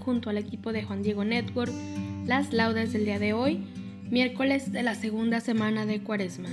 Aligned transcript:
Junto 0.00 0.30
al 0.30 0.38
equipo 0.38 0.72
de 0.72 0.82
Juan 0.82 1.02
Diego 1.02 1.24
Network 1.24 1.72
las 2.26 2.52
laudes 2.52 2.92
del 2.92 3.04
día 3.04 3.18
de 3.18 3.32
hoy, 3.32 3.64
miércoles 4.10 4.72
de 4.72 4.82
la 4.82 4.94
segunda 4.94 5.40
semana 5.40 5.86
de 5.86 6.02
Cuaresma. 6.02 6.48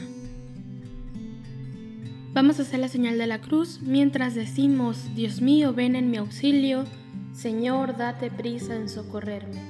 Vamos 2.33 2.59
a 2.59 2.61
hacer 2.61 2.79
la 2.79 2.87
señal 2.87 3.17
de 3.17 3.27
la 3.27 3.41
cruz 3.41 3.81
mientras 3.81 4.35
decimos, 4.35 5.13
Dios 5.15 5.41
mío, 5.41 5.73
ven 5.73 5.95
en 5.95 6.11
mi 6.11 6.17
auxilio, 6.17 6.85
Señor, 7.33 7.97
date 7.97 8.29
prisa 8.29 8.75
en 8.75 8.89
socorrerme. 8.89 9.61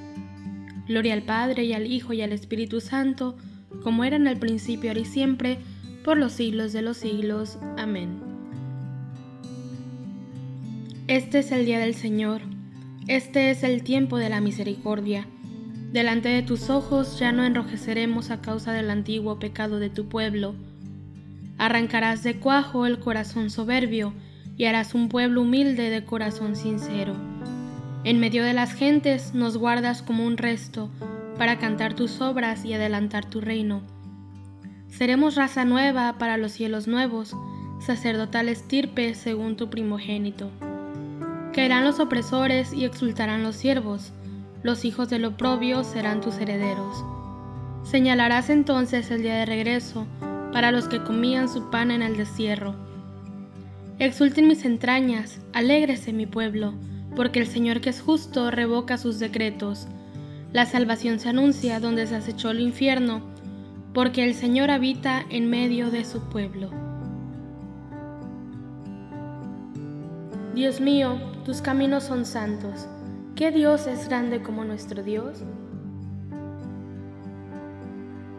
Gloria 0.88 1.14
al 1.14 1.24
Padre 1.24 1.64
y 1.64 1.74
al 1.74 1.86
Hijo 1.88 2.14
y 2.14 2.22
al 2.22 2.34
Espíritu 2.34 2.82
Santo, 2.82 3.38
como 3.84 4.04
era 4.04 4.16
en 4.16 4.28
el 4.28 4.38
principio, 4.38 4.90
ahora 4.90 5.02
y 5.02 5.06
siempre, 5.06 5.60
por 6.04 6.18
los 6.18 6.34
siglos 6.34 6.74
de 6.74 6.82
los 6.82 6.98
siglos. 6.98 7.58
Amén. 7.78 8.20
Este 11.08 11.40
es 11.40 11.52
el 11.52 11.66
día 11.66 11.80
del 11.80 11.96
Señor, 11.96 12.42
este 13.10 13.50
es 13.50 13.64
el 13.64 13.82
tiempo 13.82 14.20
de 14.20 14.30
la 14.30 14.40
misericordia. 14.40 15.26
Delante 15.92 16.30
de 16.30 16.44
tus 16.44 16.70
ojos 16.70 17.18
ya 17.18 17.32
no 17.32 17.44
enrojeceremos 17.44 18.30
a 18.30 18.40
causa 18.40 18.72
del 18.72 18.92
antiguo 18.92 19.40
pecado 19.40 19.80
de 19.80 19.90
tu 19.90 20.08
pueblo. 20.08 20.54
Arrancarás 21.58 22.22
de 22.22 22.36
cuajo 22.36 22.86
el 22.86 23.00
corazón 23.00 23.50
soberbio 23.50 24.14
y 24.58 24.66
harás 24.66 24.94
un 24.94 25.10
pueblo 25.10 25.42
humilde 25.42 25.90
de 25.90 26.06
corazón 26.06 26.56
sincero. 26.56 27.16
En 28.04 28.20
medio 28.20 28.44
de 28.44 28.54
las 28.54 28.74
gentes 28.74 29.34
nos 29.34 29.58
guardas 29.58 30.04
como 30.04 30.24
un 30.24 30.38
resto 30.38 30.92
para 31.36 31.58
cantar 31.58 31.96
tus 31.96 32.22
obras 32.22 32.64
y 32.64 32.74
adelantar 32.74 33.28
tu 33.28 33.42
reino. 33.42 33.82
Seremos 34.88 35.34
raza 35.34 35.66
nueva 35.66 36.20
para 36.20 36.38
los 36.38 36.52
cielos 36.52 36.88
nuevos, 36.88 37.36
sacerdotal 37.80 38.50
estirpe 38.50 39.16
según 39.16 39.56
tu 39.58 39.72
primogénito. 39.72 40.52
Caerán 41.54 41.84
los 41.84 42.00
opresores 42.00 42.74
y 42.74 42.86
exultarán 42.86 43.44
los 43.44 43.56
siervos, 43.56 44.14
los 44.62 44.86
hijos 44.86 45.10
del 45.10 45.26
oprobio 45.26 45.84
serán 45.84 46.22
tus 46.22 46.38
herederos. 46.38 47.04
Señalarás 47.84 48.50
entonces 48.50 49.10
el 49.10 49.24
día 49.24 49.36
de 49.36 49.46
regreso 49.46 50.06
para 50.52 50.72
los 50.72 50.88
que 50.88 51.02
comían 51.02 51.48
su 51.50 51.70
pan 51.70 51.92
en 51.92 52.02
el 52.02 52.18
destierro. 52.18 52.76
Exulten 54.00 54.48
mis 54.48 54.66
entrañas, 54.66 55.40
alégrese 55.54 56.14
mi 56.14 56.26
pueblo, 56.26 56.74
porque 57.16 57.40
el 57.40 57.48
Señor 57.48 57.82
que 57.82 57.90
es 57.90 58.02
justo 58.02 58.52
revoca 58.52 58.98
sus 58.98 59.18
decretos. 59.20 59.88
La 60.54 60.66
salvación 60.66 61.20
se 61.20 61.30
anuncia 61.30 61.80
donde 61.80 62.06
se 62.06 62.16
acechó 62.16 62.52
el 62.52 62.60
infierno, 62.60 63.22
porque 63.94 64.24
el 64.24 64.36
Señor 64.36 64.72
habita 64.72 65.26
en 65.30 65.50
medio 65.50 65.90
de 65.90 66.06
su 66.06 66.22
pueblo. 66.30 66.70
Dios 70.54 70.82
mío, 70.82 71.18
tus 71.44 71.62
caminos 71.62 72.04
son 72.04 72.26
santos. 72.26 72.88
¿Qué 73.36 73.52
Dios 73.52 73.88
es 73.88 74.08
grande 74.08 74.42
como 74.42 74.66
nuestro 74.66 75.04
Dios? 75.04 75.44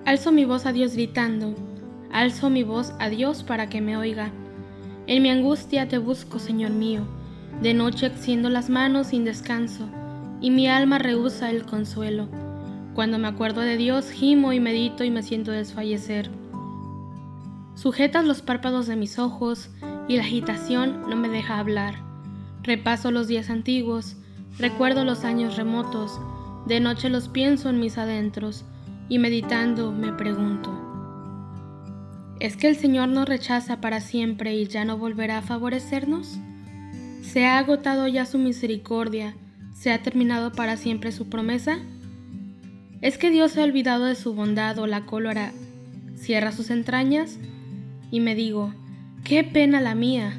Alzo 0.04 0.32
mi 0.32 0.44
voz 0.44 0.66
a 0.66 0.72
Dios 0.72 0.94
gritando, 0.94 1.54
alzo 2.12 2.50
mi 2.50 2.62
voz 2.62 2.92
a 2.98 3.08
Dios 3.08 3.42
para 3.42 3.68
que 3.68 3.80
me 3.80 3.96
oiga. 3.96 4.30
En 5.06 5.22
mi 5.22 5.30
angustia 5.30 5.88
te 5.88 5.98
busco, 5.98 6.38
Señor 6.38 6.70
mío. 6.70 7.02
De 7.62 7.74
noche 7.74 8.06
extiendo 8.06 8.48
las 8.48 8.70
manos 8.70 9.08
sin 9.08 9.24
descanso, 9.24 9.88
y 10.40 10.50
mi 10.50 10.68
alma 10.68 10.98
rehúsa 10.98 11.50
el 11.50 11.64
consuelo. 11.64 12.28
Cuando 12.94 13.18
me 13.18 13.28
acuerdo 13.28 13.60
de 13.60 13.76
Dios, 13.76 14.10
gimo 14.10 14.52
y 14.52 14.60
medito 14.60 15.04
y 15.04 15.10
me 15.10 15.22
siento 15.22 15.52
desfallecer. 15.52 16.30
Sujetas 17.74 18.24
los 18.24 18.42
párpados 18.42 18.86
de 18.86 18.96
mis 18.96 19.18
ojos, 19.18 19.70
y 20.08 20.16
la 20.16 20.22
agitación 20.22 21.08
no 21.08 21.16
me 21.16 21.28
deja 21.28 21.58
hablar. 21.58 22.09
Repaso 22.62 23.10
los 23.10 23.26
días 23.26 23.48
antiguos, 23.48 24.16
recuerdo 24.58 25.04
los 25.04 25.24
años 25.24 25.56
remotos, 25.56 26.20
de 26.66 26.78
noche 26.80 27.08
los 27.08 27.28
pienso 27.28 27.70
en 27.70 27.80
mis 27.80 27.96
adentros, 27.96 28.64
y 29.08 29.18
meditando 29.18 29.92
me 29.92 30.12
pregunto, 30.12 30.70
¿es 32.38 32.56
que 32.56 32.68
el 32.68 32.76
Señor 32.76 33.08
nos 33.08 33.28
rechaza 33.28 33.80
para 33.80 34.00
siempre 34.00 34.54
y 34.54 34.66
ya 34.66 34.84
no 34.84 34.98
volverá 34.98 35.38
a 35.38 35.42
favorecernos? 35.42 36.38
¿Se 37.22 37.46
ha 37.46 37.58
agotado 37.58 38.06
ya 38.08 38.26
su 38.26 38.38
misericordia? 38.38 39.34
¿Se 39.74 39.92
ha 39.92 40.02
terminado 40.02 40.52
para 40.52 40.76
siempre 40.76 41.12
su 41.12 41.28
promesa? 41.28 41.78
¿Es 43.00 43.16
que 43.16 43.30
Dios 43.30 43.52
se 43.52 43.60
ha 43.60 43.64
olvidado 43.64 44.04
de 44.04 44.14
su 44.14 44.34
bondad 44.34 44.78
o 44.78 44.86
la 44.86 45.06
cólera 45.06 45.52
cierra 46.16 46.52
sus 46.52 46.70
entrañas? 46.70 47.38
Y 48.10 48.20
me 48.20 48.34
digo, 48.34 48.74
qué 49.24 49.44
pena 49.44 49.80
la 49.80 49.94
mía, 49.94 50.38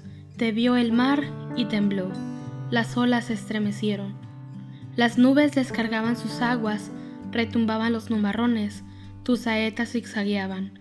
vio 0.49 0.75
el 0.75 0.91
mar 0.91 1.23
y 1.55 1.65
tembló, 1.65 2.07
las 2.71 2.97
olas 2.97 3.25
se 3.25 3.33
estremecieron. 3.33 4.15
Las 4.95 5.19
nubes 5.19 5.53
descargaban 5.53 6.17
sus 6.17 6.41
aguas, 6.41 6.89
retumbaban 7.31 7.93
los 7.93 8.09
nubarrones, 8.09 8.83
tus 9.21 9.41
saetas 9.41 9.91
zigzagueaban. 9.91 10.79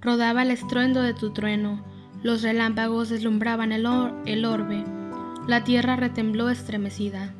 Rodaba 0.00 0.42
el 0.42 0.52
estruendo 0.52 1.02
de 1.02 1.14
tu 1.14 1.32
trueno, 1.32 1.84
los 2.22 2.42
relámpagos 2.42 3.08
deslumbraban 3.08 3.72
el, 3.72 3.86
orbe, 3.86 4.84
la 5.48 5.64
tierra 5.64 5.96
retembló 5.96 6.48
estremecida. 6.48 7.34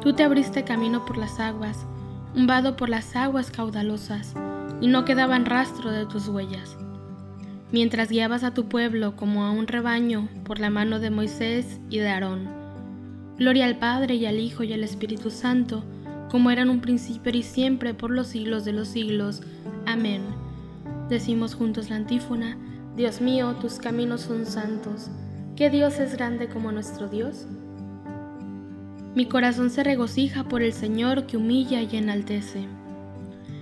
Tú 0.00 0.14
te 0.14 0.24
abriste 0.24 0.64
camino 0.64 1.04
por 1.04 1.16
las 1.16 1.38
aguas, 1.38 1.86
un 2.34 2.48
por 2.76 2.88
las 2.88 3.14
aguas 3.14 3.52
caudalosas, 3.52 4.34
y 4.80 4.88
no 4.88 5.04
quedaban 5.04 5.46
rastro 5.46 5.92
de 5.92 6.06
tus 6.06 6.26
huellas 6.26 6.76
mientras 7.72 8.10
guiabas 8.10 8.44
a 8.44 8.54
tu 8.54 8.66
pueblo 8.66 9.16
como 9.16 9.44
a 9.44 9.50
un 9.50 9.66
rebaño 9.66 10.28
por 10.44 10.58
la 10.58 10.70
mano 10.70 11.00
de 11.00 11.10
Moisés 11.10 11.80
y 11.90 11.98
de 11.98 12.08
Aarón. 12.08 12.48
Gloria 13.38 13.66
al 13.66 13.78
Padre 13.78 14.14
y 14.14 14.26
al 14.26 14.38
Hijo 14.38 14.62
y 14.62 14.72
al 14.72 14.84
Espíritu 14.84 15.30
Santo, 15.30 15.84
como 16.30 16.50
era 16.50 16.62
en 16.62 16.70
un 16.70 16.80
principio 16.80 17.32
y 17.34 17.42
siempre, 17.42 17.94
por 17.94 18.10
los 18.10 18.28
siglos 18.28 18.64
de 18.64 18.72
los 18.72 18.88
siglos. 18.88 19.42
Amén. 19.84 20.22
Decimos 21.08 21.54
juntos 21.54 21.90
la 21.90 21.96
antífona, 21.96 22.56
Dios 22.96 23.20
mío, 23.20 23.54
tus 23.60 23.74
caminos 23.74 24.22
son 24.22 24.46
santos. 24.46 25.10
¿Qué 25.54 25.70
Dios 25.70 25.98
es 25.98 26.16
grande 26.16 26.48
como 26.48 26.72
nuestro 26.72 27.08
Dios? 27.08 27.46
Mi 29.14 29.26
corazón 29.26 29.70
se 29.70 29.84
regocija 29.84 30.44
por 30.44 30.62
el 30.62 30.72
Señor 30.72 31.26
que 31.26 31.36
humilla 31.36 31.80
y 31.82 31.96
enaltece. 31.96 32.66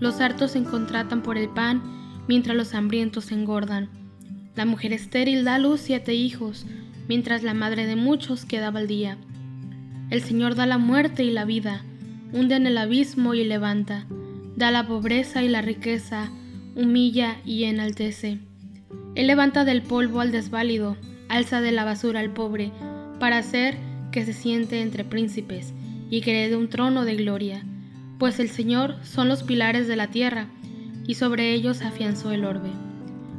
Los 0.00 0.20
hartos 0.20 0.52
se 0.52 0.62
contratan 0.62 1.22
por 1.22 1.38
el 1.38 1.48
pan, 1.48 1.82
mientras 2.28 2.56
los 2.56 2.74
hambrientos 2.74 3.26
se 3.26 3.34
engordan. 3.34 3.88
La 4.54 4.64
mujer 4.64 4.92
estéril 4.92 5.44
da 5.44 5.56
a 5.56 5.58
luz 5.58 5.80
siete 5.80 6.14
hijos, 6.14 6.66
mientras 7.08 7.42
la 7.42 7.54
madre 7.54 7.86
de 7.86 7.96
muchos 7.96 8.44
quedaba 8.44 8.80
al 8.80 8.86
día. 8.86 9.18
El 10.10 10.22
Señor 10.22 10.54
da 10.54 10.66
la 10.66 10.78
muerte 10.78 11.24
y 11.24 11.30
la 11.30 11.44
vida, 11.44 11.82
hunde 12.32 12.56
en 12.56 12.66
el 12.66 12.78
abismo 12.78 13.34
y 13.34 13.44
levanta, 13.44 14.06
da 14.56 14.70
la 14.70 14.86
pobreza 14.86 15.42
y 15.42 15.48
la 15.48 15.62
riqueza, 15.62 16.30
humilla 16.74 17.36
y 17.44 17.64
enaltece. 17.64 18.38
Él 19.14 19.26
levanta 19.26 19.64
del 19.64 19.82
polvo 19.82 20.20
al 20.20 20.32
desválido, 20.32 20.96
alza 21.28 21.60
de 21.60 21.72
la 21.72 21.84
basura 21.84 22.20
al 22.20 22.30
pobre, 22.30 22.72
para 23.18 23.38
hacer 23.38 23.76
que 24.12 24.24
se 24.24 24.32
siente 24.32 24.82
entre 24.82 25.04
príncipes 25.04 25.72
y 26.10 26.22
le 26.22 26.48
dé 26.48 26.56
un 26.56 26.68
trono 26.68 27.04
de 27.04 27.16
gloria, 27.16 27.64
pues 28.18 28.40
el 28.40 28.48
Señor 28.48 28.96
son 29.02 29.28
los 29.28 29.42
pilares 29.42 29.88
de 29.88 29.96
la 29.96 30.08
tierra, 30.08 30.48
y 31.06 31.14
sobre 31.14 31.52
ellos 31.52 31.82
afianzó 31.82 32.32
el 32.32 32.44
orbe. 32.44 32.70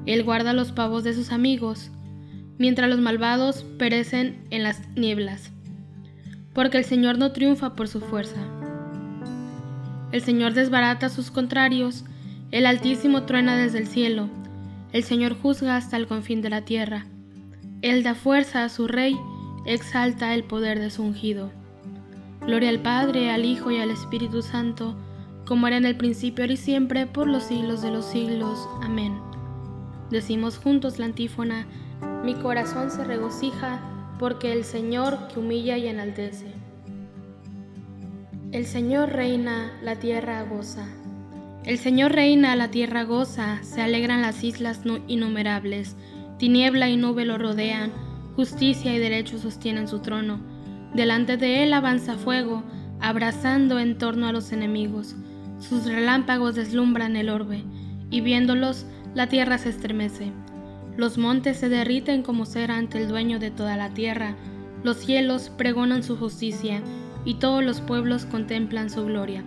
Él 0.06 0.24
guarda 0.24 0.54
los 0.54 0.72
pavos 0.72 1.04
de 1.04 1.14
sus 1.14 1.32
amigos, 1.32 1.92
mientras 2.58 2.90
los 2.90 3.00
malvados 3.00 3.64
perecen 3.78 4.46
en 4.50 4.64
las 4.64 4.88
nieblas 4.96 5.52
porque 6.58 6.80
el 6.80 6.86
Señor 6.86 7.20
no 7.20 7.34
triunfa 7.34 7.76
por 7.76 7.88
su 7.88 8.02
fuerza. 8.02 8.42
El 10.12 10.24
Señor 10.24 10.56
desbarata 10.56 11.06
a 11.06 11.10
sus 11.10 11.30
contrarios, 11.30 12.04
el 12.50 12.66
Altísimo 12.66 13.26
truena 13.28 13.56
desde 13.56 13.78
el 13.78 13.86
cielo, 13.86 14.28
el 14.92 15.04
Señor 15.04 15.40
juzga 15.40 15.76
hasta 15.76 15.98
el 15.98 16.08
confín 16.08 16.42
de 16.42 16.50
la 16.50 16.66
tierra. 16.66 17.06
Él 17.84 18.02
da 18.02 18.16
fuerza 18.16 18.64
a 18.64 18.70
su 18.70 18.88
rey, 18.88 19.16
exalta 19.68 20.34
el 20.34 20.46
poder 20.46 20.80
de 20.80 20.90
su 20.90 21.04
ungido. 21.04 21.52
Gloria 22.48 22.70
al 22.70 22.80
Padre, 22.80 23.30
al 23.30 23.44
Hijo 23.44 23.72
y 23.72 23.78
al 23.78 23.92
Espíritu 23.92 24.42
Santo, 24.42 24.96
como 25.46 25.68
era 25.68 25.76
en 25.76 25.84
el 25.86 25.98
principio, 25.98 26.46
ahora 26.46 26.54
y 26.54 26.58
siempre, 26.58 27.06
por 27.06 27.28
los 27.28 27.44
siglos 27.44 27.82
de 27.82 27.92
los 27.92 28.06
siglos. 28.06 28.70
Amén. 28.82 29.20
Decimos 30.12 30.58
juntos 30.58 30.98
la 30.98 31.06
antífona, 31.06 31.68
mi 32.24 32.36
corazón 32.36 32.90
se 32.90 33.04
regocija 33.04 33.82
porque 34.18 34.54
el 34.54 34.64
Señor 34.64 35.28
que 35.28 35.42
humilla 35.42 35.78
y 35.78 35.88
enaltece. 35.88 36.54
El 38.54 38.66
Señor 38.66 39.10
reina, 39.10 39.74
la 39.84 39.98
tierra 39.98 40.42
goza. 40.44 40.88
El 41.66 41.78
Señor 41.78 42.14
reina, 42.14 42.56
la 42.56 42.72
tierra 42.72 43.04
goza, 43.04 43.62
se 43.62 43.82
alegran 43.82 44.22
las 44.22 44.42
islas 44.46 44.84
innumerables, 45.08 45.98
tiniebla 46.40 46.88
y 46.88 46.96
nube 46.96 47.26
lo 47.26 47.38
rodean, 47.38 47.92
justicia 48.38 48.96
y 48.96 49.00
derecho 49.00 49.38
sostienen 49.38 49.90
su 49.90 50.00
trono. 50.00 50.40
Delante 50.98 51.38
de 51.38 51.64
él 51.64 51.76
avanza 51.76 52.18
fuego, 52.18 52.64
abrazando 53.00 53.78
en 53.78 54.00
torno 54.00 54.26
a 54.26 54.32
los 54.32 54.52
enemigos. 54.52 55.16
Sus 55.60 55.86
relámpagos 55.86 56.56
deslumbran 56.56 57.16
el 57.16 57.30
orbe, 57.30 57.64
y 58.10 58.22
viéndolos 58.22 58.88
la 59.14 59.28
tierra 59.28 59.60
se 59.60 59.70
estremece. 59.70 60.32
Los 60.98 61.20
montes 61.20 61.58
se 61.58 61.70
derriten 61.70 62.24
como 62.24 62.48
cera 62.48 62.78
ante 62.78 62.98
el 62.98 63.10
dueño 63.10 63.38
de 63.38 63.52
toda 63.52 63.78
la 63.78 63.94
tierra, 63.94 64.36
los 64.84 64.98
cielos 64.98 65.52
pregonan 65.56 66.02
su 66.02 66.18
justicia, 66.18 66.82
y 67.26 67.36
todos 67.36 67.64
los 67.64 67.80
pueblos 67.80 68.26
contemplan 68.26 68.90
su 68.90 69.06
gloria. 69.06 69.44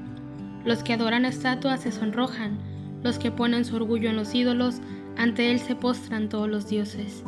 Los 0.65 0.85
que 0.85 0.93
adoran 0.93 1.25
estatuas 1.25 1.81
se 1.81 1.91
sonrojan, 1.91 2.61
los 3.03 3.19
que 3.19 3.33
ponen 3.33 3.65
su 3.65 3.75
orgullo 3.75 4.09
en 4.09 4.15
los 4.15 4.37
ídolos, 4.37 4.81
ante 5.17 5.51
él 5.51 5.59
se 5.59 5.75
postran 5.75 6.29
todos 6.29 6.49
los 6.49 6.69
dioses. 6.69 7.25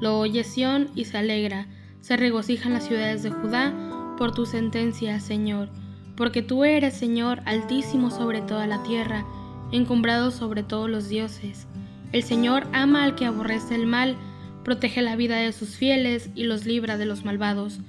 Lo 0.00 0.20
oye 0.20 0.44
Sión 0.44 0.88
y 0.94 1.06
se 1.06 1.18
alegra, 1.18 1.66
se 2.00 2.16
regocijan 2.16 2.72
las 2.72 2.86
ciudades 2.86 3.22
de 3.22 3.30
Judá 3.30 3.74
por 4.16 4.34
tu 4.34 4.46
sentencia, 4.46 5.20
Señor, 5.20 5.68
porque 6.16 6.42
tú 6.42 6.64
eres, 6.64 6.94
Señor, 6.94 7.42
altísimo 7.44 8.10
sobre 8.10 8.40
toda 8.40 8.66
la 8.66 8.82
tierra, 8.82 9.24
encumbrado 9.72 10.30
sobre 10.30 10.62
todos 10.62 10.88
los 10.88 11.08
dioses. 11.08 11.66
El 12.12 12.22
Señor 12.22 12.66
ama 12.72 13.04
al 13.04 13.14
que 13.14 13.26
aborrece 13.26 13.74
el 13.74 13.86
mal, 13.86 14.16
protege 14.64 15.02
la 15.02 15.16
vida 15.16 15.36
de 15.36 15.52
sus 15.52 15.76
fieles 15.76 16.30
y 16.34 16.44
los 16.44 16.64
libra 16.64 16.96
de 16.96 17.06
los 17.06 17.24
malvados. 17.24 17.80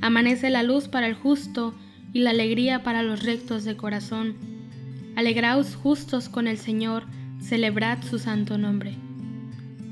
Amanece 0.00 0.50
la 0.50 0.62
luz 0.62 0.88
para 0.88 1.06
el 1.06 1.14
justo 1.14 1.74
y 2.12 2.20
la 2.20 2.30
alegría 2.30 2.82
para 2.82 3.02
los 3.02 3.22
rectos 3.22 3.64
de 3.64 3.76
corazón. 3.76 4.36
Alegraos 5.16 5.74
justos 5.74 6.28
con 6.28 6.46
el 6.46 6.58
Señor, 6.58 7.04
celebrad 7.40 8.02
su 8.02 8.18
santo 8.18 8.58
nombre. 8.58 8.96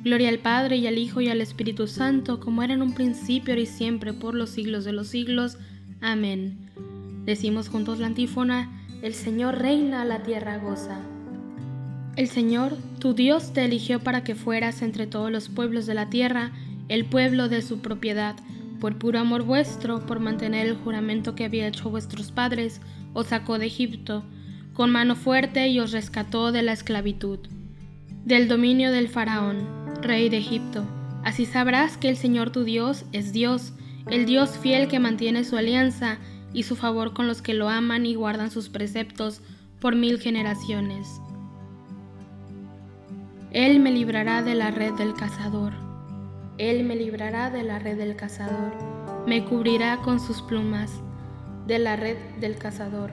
Gloria 0.03 0.31
al 0.31 0.39
Padre 0.39 0.77
y 0.77 0.87
al 0.87 0.97
Hijo 0.97 1.21
y 1.21 1.29
al 1.29 1.43
Espíritu 1.43 1.87
Santo, 1.87 2.41
como 2.41 2.63
era 2.63 2.73
en 2.73 2.81
un 2.81 2.95
principio, 2.95 3.55
y 3.59 3.67
siempre, 3.67 4.15
por 4.15 4.35
los 4.35 4.49
siglos 4.49 4.85
de 4.85 4.93
los 4.93 5.09
siglos. 5.09 5.59
Amén. 6.01 6.71
Decimos 7.27 7.69
juntos 7.69 7.99
la 7.99 8.07
antífona, 8.07 8.71
el 9.03 9.13
Señor 9.13 9.59
reina, 9.59 10.05
la 10.07 10.23
tierra 10.23 10.57
goza. 10.59 11.01
El 12.17 12.29
Señor, 12.29 12.77
tu 12.99 13.13
Dios, 13.13 13.53
te 13.53 13.65
eligió 13.65 14.01
para 14.01 14.25
que 14.25 14.35
fueras 14.35 14.81
entre 14.81 15.07
todos 15.07 15.31
los 15.31 15.49
pueblos 15.51 15.87
de 15.87 15.95
la 15.95 16.09
tierra, 16.09 16.53
el 16.89 17.05
pueblo 17.05 17.49
de 17.49 17.61
su 17.61 17.81
propiedad, 17.81 18.37
por 18.81 18.97
puro 18.97 19.19
amor 19.19 19.43
vuestro, 19.43 20.07
por 20.07 20.19
mantener 20.19 20.67
el 20.67 20.77
juramento 20.77 21.35
que 21.35 21.45
había 21.45 21.69
hecho 21.69 21.91
vuestros 21.91 22.33
padres, 22.33 22.81
os 23.13 23.27
sacó 23.27 23.59
de 23.59 23.67
Egipto, 23.67 24.25
con 24.73 24.91
mano 24.91 25.15
fuerte 25.15 25.69
y 25.69 25.79
os 25.79 25.93
rescató 25.93 26.53
de 26.53 26.63
la 26.63 26.73
esclavitud, 26.73 27.39
del 28.25 28.49
dominio 28.49 28.91
del 28.93 29.09
faraón, 29.09 29.80
rey 30.03 30.29
de 30.29 30.39
Egipto. 30.39 30.85
Así 31.25 31.47
sabrás 31.47 31.97
que 31.97 32.09
el 32.09 32.17
Señor 32.17 32.51
tu 32.51 32.65
Dios 32.65 33.05
es 33.13 33.33
Dios, 33.33 33.73
el 34.11 34.27
Dios 34.27 34.59
fiel 34.59 34.89
que 34.89 34.99
mantiene 34.99 35.45
su 35.45 35.57
alianza 35.57 36.19
y 36.53 36.65
su 36.65 36.77
favor 36.77 37.13
con 37.13 37.27
los 37.27 37.43
que 37.43 37.55
lo 37.55 37.69
aman 37.69 38.07
y 38.07 38.15
guardan 38.15 38.51
sus 38.51 38.69
preceptos 38.69 39.43
por 39.81 39.97
mil 39.97 40.19
generaciones. 40.19 41.21
Él 43.53 43.81
me 43.81 43.91
librará 43.91 44.43
de 44.43 44.55
la 44.55 44.71
red 44.71 44.93
del 44.95 45.15
cazador. 45.15 45.73
Él 46.59 46.85
me 46.85 46.95
librará 46.95 47.51
de 47.51 47.63
la 47.63 47.79
red 47.79 47.97
del 47.97 48.17
cazador. 48.17 48.73
Me 49.27 49.45
cubrirá 49.45 49.99
con 49.99 50.21
sus 50.21 50.41
plumas 50.43 50.91
de 51.67 51.79
la 51.79 51.97
red 51.97 52.17
del 52.41 52.57
cazador. 52.57 53.11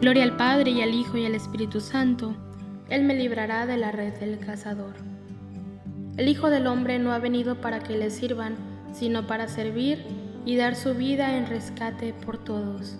Gloria 0.00 0.24
al 0.24 0.36
Padre 0.36 0.70
y 0.70 0.82
al 0.82 0.94
Hijo 0.94 1.16
y 1.16 1.26
al 1.26 1.34
Espíritu 1.34 1.80
Santo. 1.80 2.34
Él 2.88 3.04
me 3.04 3.14
librará 3.14 3.66
de 3.66 3.76
la 3.76 3.92
red 3.92 4.14
del 4.18 4.38
cazador. 4.38 4.94
El 6.18 6.26
Hijo 6.26 6.50
del 6.50 6.66
Hombre 6.66 6.98
no 6.98 7.12
ha 7.12 7.20
venido 7.20 7.60
para 7.60 7.78
que 7.78 7.96
le 7.96 8.10
sirvan, 8.10 8.56
sino 8.92 9.28
para 9.28 9.46
servir 9.46 10.02
y 10.44 10.56
dar 10.56 10.74
su 10.74 10.94
vida 10.94 11.38
en 11.38 11.46
rescate 11.46 12.12
por 12.12 12.42
todos. 12.42 12.98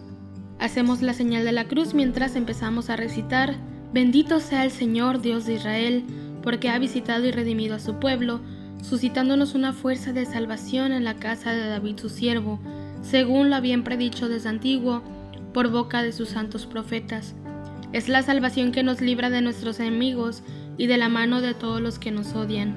Hacemos 0.61 1.03
la 1.03 1.13
señal 1.13 1.45
de 1.45 1.51
la 1.51 1.65
cruz 1.65 1.95
mientras 1.95 2.37
empezamos 2.37 2.91
a 2.91 2.97
recitar, 2.97 3.57
Bendito 3.93 4.39
sea 4.39 4.65
el 4.65 4.71
Señor 4.71 5.21
Dios 5.21 5.47
de 5.47 5.55
Israel, 5.55 6.05
porque 6.43 6.69
ha 6.69 6.79
visitado 6.79 7.27
y 7.27 7.33
redimido 7.33 7.75
a 7.75 7.81
su 7.81 7.95
pueblo, 7.95 8.41
suscitándonos 8.83 9.55
una 9.55 9.73
fuerza 9.73 10.13
de 10.13 10.25
salvación 10.25 10.93
en 10.93 11.03
la 11.03 11.15
casa 11.15 11.53
de 11.53 11.67
David 11.67 11.99
su 11.99 12.11
siervo, 12.11 12.61
según 13.03 13.51
lo 13.51 13.57
habían 13.57 13.83
predicho 13.83 14.29
desde 14.29 14.51
antiguo, 14.51 15.03
por 15.53 15.71
boca 15.71 16.03
de 16.03 16.13
sus 16.13 16.29
santos 16.29 16.67
profetas. 16.67 17.35
Es 17.93 18.09
la 18.09 18.23
salvación 18.23 18.71
que 18.71 18.85
nos 18.85 19.01
libra 19.01 19.29
de 19.29 19.41
nuestros 19.41 19.81
enemigos 19.81 20.43
y 20.77 20.87
de 20.87 20.99
la 20.99 21.09
mano 21.09 21.41
de 21.41 21.55
todos 21.55 21.81
los 21.81 21.99
que 21.99 22.13
nos 22.13 22.35
odian, 22.35 22.77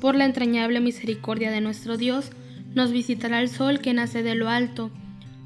Por 0.00 0.14
la 0.14 0.24
entrañable 0.24 0.80
misericordia 0.80 1.50
de 1.50 1.60
nuestro 1.60 1.96
Dios, 1.96 2.30
nos 2.74 2.92
visitará 2.92 3.40
el 3.40 3.48
sol 3.48 3.80
que 3.80 3.94
nace 3.94 4.22
de 4.22 4.34
lo 4.34 4.48
alto, 4.48 4.90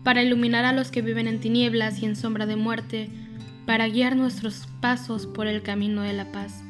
para 0.03 0.23
iluminar 0.23 0.65
a 0.65 0.73
los 0.73 0.91
que 0.91 1.03
viven 1.03 1.29
en 1.29 1.41
tinieblas 1.41 2.03
y 2.03 2.07
en 2.07 2.17
sombra 2.17 2.47
de 2.47 2.57
muerte, 2.57 3.11
para 3.67 3.89
guiar 3.89 4.17
nuestros 4.17 4.67
pasos 4.81 5.27
por 5.27 5.47
el 5.47 5.63
camino 5.63 6.03
de 6.03 6.13
la 6.13 6.33
paz. 6.33 6.63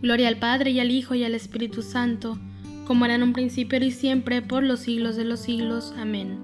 Gloria 0.00 0.28
al 0.28 0.38
Padre 0.38 0.70
y 0.70 0.80
al 0.80 0.90
Hijo 0.90 1.14
y 1.14 1.24
al 1.24 1.34
Espíritu 1.34 1.82
Santo, 1.82 2.38
como 2.86 3.04
era 3.04 3.14
en 3.14 3.22
un 3.22 3.32
principio 3.32 3.78
y 3.84 3.90
siempre, 3.90 4.40
por 4.40 4.62
los 4.62 4.80
siglos 4.80 5.16
de 5.16 5.24
los 5.24 5.40
siglos. 5.40 5.92
Amén. 5.98 6.38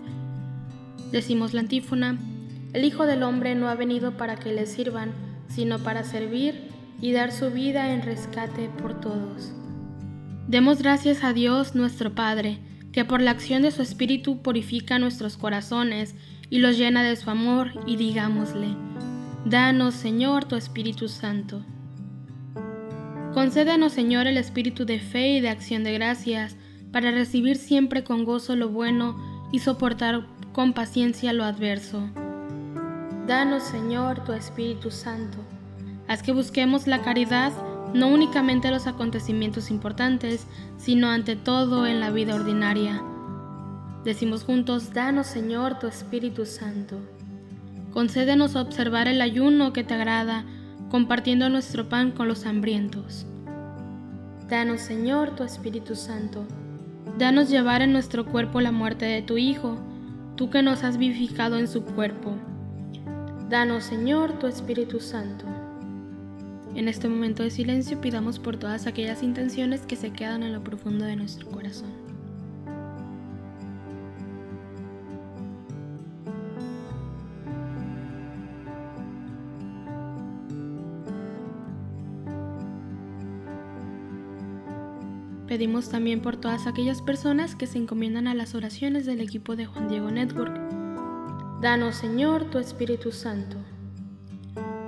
Decimos 1.13 1.55
la 1.55 1.61
antífona, 1.61 2.19
el 2.73 2.85
Hijo 2.85 3.07
del 3.07 3.23
Hombre 3.23 3.55
no 3.55 3.69
ha 3.69 3.75
venido 3.75 4.17
para 4.17 4.37
que 4.37 4.53
le 4.53 4.67
sirvan, 4.67 5.13
sino 5.49 5.79
para 5.79 6.05
servir 6.05 6.69
y 7.01 7.13
dar 7.13 7.33
su 7.33 7.51
vida 7.51 7.93
en 7.93 8.03
rescate 8.03 8.69
por 8.81 9.01
todos. 9.01 9.53
Demos 10.51 10.83
gracias 10.83 11.23
a 11.23 11.33
Dios 11.33 11.77
nuestro 11.77 12.13
Padre, 12.17 12.59
que 12.91 13.05
por 13.05 13.23
la 13.23 13.31
acción 13.31 13.63
de 13.63 13.71
su 13.71 13.83
Espíritu 13.83 14.43
purifica 14.43 14.99
nuestros 14.99 15.37
corazones 15.37 16.17
y 16.51 16.59
los 16.59 16.77
llena 16.77 17.05
de 17.05 17.15
su 17.15 17.31
amor, 17.31 17.71
y 17.87 17.95
digámosle, 17.95 18.67
Danos, 19.45 19.95
Señor, 19.95 20.47
tu 20.47 20.57
Espíritu 20.57 21.07
Santo. 21.07 21.65
Concédenos, 23.33 23.93
Señor, 23.93 24.27
el 24.27 24.39
espíritu 24.39 24.85
de 24.85 24.99
fe 24.99 25.37
y 25.37 25.41
de 25.41 25.51
acción 25.51 25.85
de 25.85 25.93
gracias, 25.93 26.57
para 26.91 27.13
recibir 27.13 27.57
siempre 27.57 28.03
con 28.03 28.25
gozo 28.25 28.57
lo 28.57 28.71
bueno 28.71 29.49
y 29.53 29.61
soportar 29.61 30.27
con 30.53 30.73
paciencia 30.73 31.33
lo 31.33 31.45
adverso. 31.45 32.11
Danos, 33.29 33.63
Señor, 33.63 34.25
tu 34.25 34.33
Espíritu 34.33 34.91
Santo. 34.91 35.39
Haz 36.09 36.25
que 36.25 36.33
busquemos 36.33 36.89
la 36.89 37.03
caridad 37.03 37.53
no 37.95 38.09
únicamente 38.09 38.69
en 38.69 38.75
los 38.75 38.87
acontecimientos 38.87 39.71
importantes, 39.71 40.47
sino 40.77 41.09
ante 41.09 41.37
todo 41.37 41.87
en 41.87 42.01
la 42.01 42.11
vida 42.11 42.35
ordinaria. 42.35 43.03
Decimos 44.05 44.45
juntos, 44.45 44.95
danos, 44.95 45.27
Señor, 45.27 45.79
tu 45.79 45.87
Espíritu 45.87 46.47
Santo. 46.47 46.97
Concédenos 47.93 48.57
observar 48.57 49.09
el 49.09 49.21
ayuno 49.21 49.73
que 49.73 49.85
te 49.85 49.95
agrada, 49.95 50.45
compartiendo 50.91 51.49
nuestro 51.49 51.89
pan 51.89 52.13
con 52.13 52.29
los 52.29 52.47
hambrientos. 52.47 53.27
Danos, 54.49 54.81
Señor, 54.81 55.37
tu 55.37 55.43
Espíritu 55.43 55.95
Santo. 55.97 56.45
Danos 57.19 57.51
llevar 57.51 57.83
en 57.83 57.93
nuestro 57.93 58.25
cuerpo 58.25 58.61
la 58.61 58.73
muerte 58.73 59.05
de 59.05 59.23
tu 59.23 59.37
Hijo, 59.37 59.79
tú 60.37 60.51
que 60.51 60.63
nos 60.63 60.85
has 60.85 60.97
vivificado 60.97 61.59
en 61.59 61.69
su 61.69 61.85
cuerpo. 61.85 62.37
Danos, 63.49 63.85
Señor, 63.85 64.39
tu 64.39 64.47
Espíritu 64.47 65.01
Santo. 65.01 65.45
En 66.75 66.89
este 66.89 67.09
momento 67.09 67.43
de 67.43 67.51
silencio 67.51 68.01
pidamos 68.01 68.39
por 68.39 68.57
todas 68.57 68.87
aquellas 68.87 69.23
intenciones 69.23 69.83
que 69.83 69.97
se 69.97 70.13
quedan 70.13 70.43
en 70.43 70.53
lo 70.53 70.63
profundo 70.63 71.05
de 71.05 71.17
nuestro 71.17 71.49
corazón. 71.51 71.91
Pedimos 85.51 85.89
también 85.89 86.23
por 86.23 86.37
todas 86.37 86.69
aquellas 86.69 87.03
personas 87.03 87.57
que 87.57 87.67
se 87.67 87.77
encomiendan 87.77 88.29
a 88.29 88.35
las 88.35 88.55
oraciones 88.55 89.05
del 89.05 89.21
equipo 89.21 89.57
de 89.57 89.67
Juan 89.67 89.89
Diego 89.89 90.09
Network. 90.09 90.57
Danos, 91.61 91.97
Señor, 91.97 92.45
tu 92.45 92.59
Espíritu 92.59 93.11
Santo. 93.11 93.60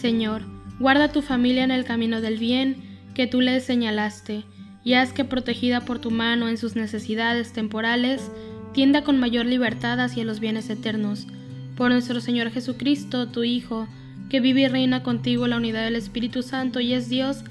Señor, 0.00 0.44
guarda 0.78 1.12
tu 1.12 1.20
familia 1.20 1.62
en 1.62 1.70
el 1.70 1.84
camino 1.84 2.22
del 2.22 2.38
bien 2.38 2.76
que 3.14 3.26
tú 3.26 3.42
le 3.42 3.60
señalaste, 3.60 4.44
y 4.82 4.94
haz 4.94 5.12
que 5.12 5.26
protegida 5.26 5.82
por 5.82 5.98
tu 5.98 6.10
mano 6.10 6.48
en 6.48 6.56
sus 6.56 6.74
necesidades 6.74 7.52
temporales, 7.52 8.30
tienda 8.72 9.04
con 9.04 9.20
mayor 9.20 9.44
libertad 9.44 10.00
hacia 10.00 10.24
los 10.24 10.40
bienes 10.40 10.70
eternos. 10.70 11.26
Por 11.76 11.90
nuestro 11.90 12.22
Señor 12.22 12.50
Jesucristo, 12.50 13.28
tu 13.28 13.42
Hijo, 13.42 13.88
que 14.30 14.40
vive 14.40 14.62
y 14.62 14.68
reina 14.68 15.02
contigo 15.02 15.44
en 15.44 15.50
la 15.50 15.58
unidad 15.58 15.84
del 15.84 15.96
Espíritu 15.96 16.42
Santo 16.42 16.80
y 16.80 16.94
es 16.94 17.10
Dios, 17.10 17.44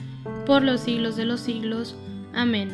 por 0.48 0.64
los 0.64 0.82
siglos 0.82 1.18
de 1.18 1.26
los 1.26 1.42
siglos. 1.42 1.96
Amén. 2.34 2.70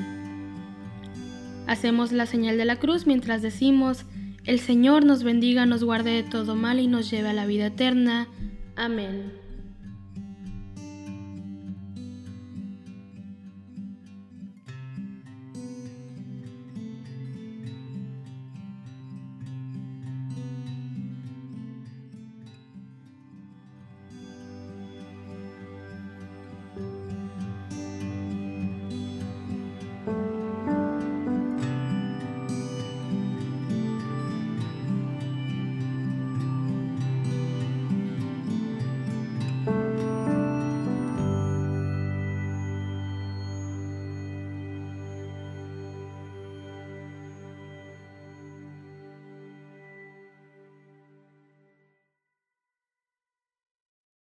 Hacemos 1.67 2.13
la 2.13 2.27
señal 2.27 2.57
de 2.57 2.63
la 2.63 2.77
cruz 2.77 3.05
mientras 3.05 3.41
decimos, 3.41 4.05
el 4.45 4.61
Señor 4.61 5.03
nos 5.03 5.23
bendiga, 5.23 5.65
nos 5.65 5.83
guarde 5.83 6.11
de 6.11 6.23
todo 6.23 6.55
mal 6.55 6.79
y 6.79 6.87
nos 6.87 7.11
lleve 7.11 7.27
a 7.27 7.33
la 7.33 7.45
vida 7.45 7.65
eterna. 7.65 8.29
Amén. 8.77 9.44